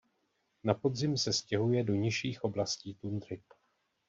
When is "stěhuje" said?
1.33-1.83